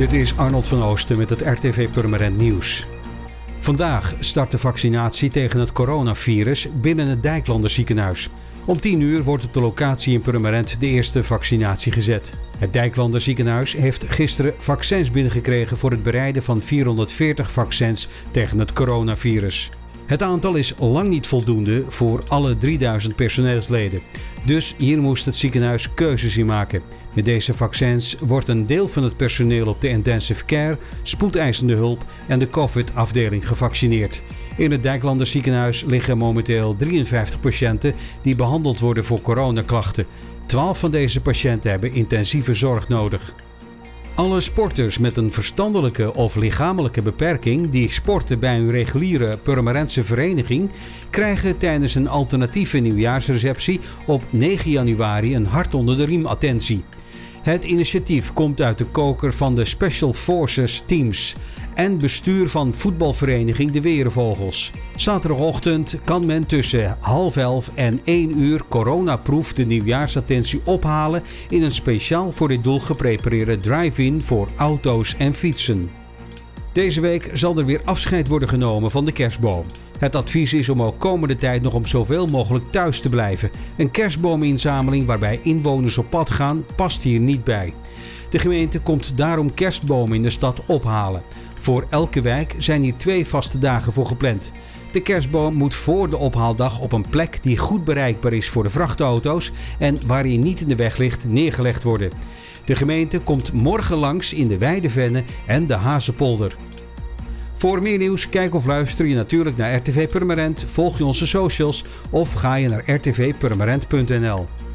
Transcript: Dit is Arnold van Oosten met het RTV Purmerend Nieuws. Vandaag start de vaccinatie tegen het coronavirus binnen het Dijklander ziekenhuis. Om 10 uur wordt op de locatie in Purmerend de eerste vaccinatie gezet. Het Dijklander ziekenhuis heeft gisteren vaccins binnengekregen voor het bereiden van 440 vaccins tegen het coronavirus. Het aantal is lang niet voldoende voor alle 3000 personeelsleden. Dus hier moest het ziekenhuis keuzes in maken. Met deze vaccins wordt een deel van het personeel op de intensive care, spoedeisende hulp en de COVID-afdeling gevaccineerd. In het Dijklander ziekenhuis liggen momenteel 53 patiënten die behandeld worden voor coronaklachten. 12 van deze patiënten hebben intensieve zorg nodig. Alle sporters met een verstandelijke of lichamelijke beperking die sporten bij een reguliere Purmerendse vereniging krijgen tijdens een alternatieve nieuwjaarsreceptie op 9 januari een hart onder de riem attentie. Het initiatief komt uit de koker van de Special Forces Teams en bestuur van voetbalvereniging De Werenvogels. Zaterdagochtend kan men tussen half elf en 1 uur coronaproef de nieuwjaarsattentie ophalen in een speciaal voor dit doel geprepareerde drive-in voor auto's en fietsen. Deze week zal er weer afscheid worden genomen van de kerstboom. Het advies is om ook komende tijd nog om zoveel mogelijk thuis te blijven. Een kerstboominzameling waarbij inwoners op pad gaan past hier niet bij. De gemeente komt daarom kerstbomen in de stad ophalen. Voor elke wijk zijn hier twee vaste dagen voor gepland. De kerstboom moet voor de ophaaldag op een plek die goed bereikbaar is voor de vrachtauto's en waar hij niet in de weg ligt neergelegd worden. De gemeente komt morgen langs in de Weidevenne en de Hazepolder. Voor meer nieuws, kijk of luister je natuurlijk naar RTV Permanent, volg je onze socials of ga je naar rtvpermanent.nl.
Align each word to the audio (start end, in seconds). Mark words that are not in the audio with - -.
Dit 0.00 0.12
is 0.12 0.36
Arnold 0.36 0.68
van 0.68 0.82
Oosten 0.82 1.18
met 1.18 1.30
het 1.30 1.40
RTV 1.40 1.90
Purmerend 1.90 2.38
Nieuws. 2.38 2.88
Vandaag 3.58 4.14
start 4.20 4.50
de 4.50 4.58
vaccinatie 4.58 5.30
tegen 5.30 5.60
het 5.60 5.72
coronavirus 5.72 6.68
binnen 6.80 7.08
het 7.08 7.22
Dijklander 7.22 7.70
ziekenhuis. 7.70 8.28
Om 8.64 8.80
10 8.80 9.00
uur 9.00 9.22
wordt 9.22 9.44
op 9.44 9.54
de 9.54 9.60
locatie 9.60 10.12
in 10.12 10.20
Purmerend 10.22 10.80
de 10.80 10.86
eerste 10.86 11.24
vaccinatie 11.24 11.92
gezet. 11.92 12.32
Het 12.58 12.72
Dijklander 12.72 13.20
ziekenhuis 13.20 13.72
heeft 13.72 14.04
gisteren 14.08 14.54
vaccins 14.58 15.10
binnengekregen 15.10 15.76
voor 15.76 15.90
het 15.90 16.02
bereiden 16.02 16.42
van 16.42 16.60
440 16.60 17.50
vaccins 17.50 18.08
tegen 18.30 18.58
het 18.58 18.72
coronavirus. 18.72 19.70
Het 20.10 20.22
aantal 20.22 20.54
is 20.54 20.74
lang 20.78 21.08
niet 21.08 21.26
voldoende 21.26 21.84
voor 21.88 22.22
alle 22.28 22.56
3000 22.56 23.16
personeelsleden. 23.16 24.00
Dus 24.44 24.74
hier 24.78 24.98
moest 24.98 25.24
het 25.24 25.36
ziekenhuis 25.36 25.94
keuzes 25.94 26.36
in 26.36 26.46
maken. 26.46 26.82
Met 27.12 27.24
deze 27.24 27.54
vaccins 27.54 28.16
wordt 28.26 28.48
een 28.48 28.66
deel 28.66 28.88
van 28.88 29.02
het 29.02 29.16
personeel 29.16 29.66
op 29.66 29.80
de 29.80 29.88
intensive 29.88 30.44
care, 30.44 30.78
spoedeisende 31.02 31.74
hulp 31.74 32.04
en 32.26 32.38
de 32.38 32.50
COVID-afdeling 32.50 33.48
gevaccineerd. 33.48 34.22
In 34.56 34.70
het 34.70 34.82
Dijklander 34.82 35.26
ziekenhuis 35.26 35.84
liggen 35.86 36.18
momenteel 36.18 36.76
53 36.76 37.40
patiënten 37.40 37.94
die 38.22 38.36
behandeld 38.36 38.78
worden 38.78 39.04
voor 39.04 39.20
coronaklachten. 39.20 40.06
12 40.46 40.78
van 40.78 40.90
deze 40.90 41.20
patiënten 41.20 41.70
hebben 41.70 41.92
intensieve 41.92 42.54
zorg 42.54 42.88
nodig. 42.88 43.32
Alle 44.14 44.40
sporters 44.40 44.98
met 44.98 45.16
een 45.16 45.32
verstandelijke 45.32 46.14
of 46.14 46.36
lichamelijke 46.36 47.02
beperking 47.02 47.70
die 47.70 47.90
sporten 47.90 48.38
bij 48.38 48.56
een 48.56 48.70
reguliere 48.70 49.36
Purmerendse 49.36 50.04
vereniging 50.04 50.70
krijgen 51.10 51.58
tijdens 51.58 51.94
een 51.94 52.08
alternatieve 52.08 52.78
nieuwjaarsreceptie 52.78 53.80
op 54.06 54.22
9 54.30 54.70
januari 54.70 55.34
een 55.34 55.46
hart 55.46 55.74
onder 55.74 55.96
de 55.96 56.04
riem 56.04 56.26
attentie. 56.26 56.84
Het 57.42 57.64
initiatief 57.64 58.32
komt 58.32 58.60
uit 58.60 58.78
de 58.78 58.84
koker 58.84 59.34
van 59.34 59.54
de 59.54 59.64
Special 59.64 60.12
Forces 60.12 60.82
Teams 60.86 61.34
en 61.74 61.98
bestuur 61.98 62.48
van 62.48 62.74
voetbalvereniging 62.74 63.70
De 63.70 63.80
Werenvogels. 63.80 64.70
Zaterdagochtend 64.96 65.98
kan 66.04 66.26
men 66.26 66.46
tussen 66.46 66.96
half 67.00 67.36
elf 67.36 67.70
en 67.74 68.00
1 68.04 68.38
uur 68.38 68.62
coronaproef 68.68 69.52
de 69.52 69.66
nieuwjaarsattentie 69.66 70.60
ophalen 70.64 71.22
in 71.48 71.62
een 71.62 71.72
speciaal 71.72 72.32
voor 72.32 72.48
dit 72.48 72.64
doel 72.64 72.80
geprepareerde 72.80 73.60
drive-in 73.60 74.22
voor 74.22 74.48
auto's 74.56 75.14
en 75.16 75.34
fietsen. 75.34 75.90
Deze 76.72 77.00
week 77.00 77.30
zal 77.32 77.58
er 77.58 77.64
weer 77.64 77.80
afscheid 77.84 78.28
worden 78.28 78.48
genomen 78.48 78.90
van 78.90 79.04
de 79.04 79.12
kerstboom. 79.12 79.64
Het 79.98 80.16
advies 80.16 80.54
is 80.54 80.68
om 80.68 80.82
ook 80.82 80.98
komende 80.98 81.36
tijd 81.36 81.62
nog 81.62 81.74
om 81.74 81.86
zoveel 81.86 82.26
mogelijk 82.26 82.70
thuis 82.70 83.00
te 83.00 83.08
blijven. 83.08 83.50
Een 83.76 83.90
kerstboominzameling 83.90 85.06
waarbij 85.06 85.40
inwoners 85.42 85.98
op 85.98 86.10
pad 86.10 86.30
gaan 86.30 86.64
past 86.76 87.02
hier 87.02 87.20
niet 87.20 87.44
bij. 87.44 87.74
De 88.30 88.38
gemeente 88.38 88.80
komt 88.80 89.16
daarom 89.16 89.54
kerstbomen 89.54 90.16
in 90.16 90.22
de 90.22 90.30
stad 90.30 90.60
ophalen. 90.66 91.22
Voor 91.60 91.86
elke 91.90 92.20
wijk 92.20 92.54
zijn 92.58 92.82
hier 92.82 92.96
twee 92.96 93.26
vaste 93.26 93.58
dagen 93.58 93.92
voor 93.92 94.06
gepland. 94.06 94.52
De 94.92 95.02
kerstboom 95.02 95.54
moet 95.54 95.74
voor 95.74 96.10
de 96.10 96.16
ophaaldag 96.16 96.80
op 96.80 96.92
een 96.92 97.08
plek 97.08 97.38
die 97.42 97.58
goed 97.58 97.84
bereikbaar 97.84 98.32
is 98.32 98.48
voor 98.48 98.62
de 98.62 98.70
vrachtauto's 98.70 99.52
en 99.78 100.06
waar 100.06 100.22
hij 100.24 100.36
niet 100.36 100.60
in 100.60 100.68
de 100.68 100.76
weg 100.76 100.96
ligt 100.96 101.24
neergelegd 101.24 101.82
worden. 101.82 102.10
De 102.64 102.76
gemeente 102.76 103.20
komt 103.20 103.52
morgen 103.52 103.96
langs 103.96 104.32
in 104.32 104.48
de 104.48 104.58
Weidevenne 104.58 105.24
en 105.46 105.66
de 105.66 105.74
Hazepolder. 105.74 106.56
Voor 107.54 107.82
meer 107.82 107.98
nieuws, 107.98 108.28
kijk 108.28 108.54
of 108.54 108.66
luister 108.66 109.06
je 109.06 109.14
natuurlijk 109.14 109.56
naar 109.56 109.74
RTV 109.74 110.08
Permanent, 110.08 110.64
volg 110.68 110.98
je 110.98 111.04
onze 111.04 111.26
socials 111.26 111.84
of 112.10 112.32
ga 112.32 112.54
je 112.54 112.68
naar 112.68 112.84
rtvpermanent.nl. 112.86 114.46